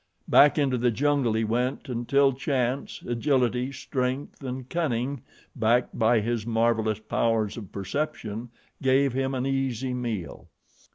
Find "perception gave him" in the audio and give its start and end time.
7.71-9.35